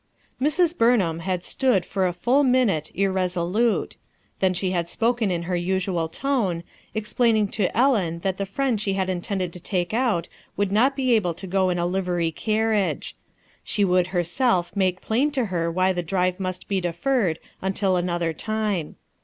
IPS. 0.43 0.73
BUIiNIIAM 0.73 1.19
had 1.19 1.43
stood 1.43 1.85
for 1.85 2.07
a 2.07 2.11
full 2.11 2.39
i 2.39 2.41
V 2.41 2.47
L 2.47 2.51
minute 2.51 2.91
irresolute 2.95 3.91
j 3.91 3.97
then 4.39 4.51
she 4.51 4.71
had 4.71 4.89
spoken 4.89 5.29
in 5.29 5.43
her 5.43 5.55
usual 5.55 6.09
tone, 6.09 6.63
explaining 6.95 7.47
to 7.49 7.77
Ellen 7.77 8.17
that 8.21 8.37
the 8.37 8.47
friend 8.47 8.81
she 8.81 8.93
had 8.93 9.09
intended 9.09 9.53
to 9.53 9.59
take 9.59 9.93
out 9.93 10.27
would 10.57 10.71
not 10.71 10.95
be 10.95 11.13
able 11.13 11.35
to 11.35 11.45
go 11.45 11.69
in 11.69 11.77
a 11.77 11.85
livery 11.85 12.31
carriage. 12.31 13.15
She 13.63 13.85
would 13.85 14.07
herself 14.07 14.75
make 14.75 15.01
plain 15.01 15.29
to 15.33 15.45
her 15.53 15.69
why 15.71 15.93
the 15.93 16.01
drive 16.01 16.39
must 16.39 16.67
be 16.67 16.81
deferred 16.81 17.37
until 17.61 17.95
another 17.95 18.33
time. 18.33 18.95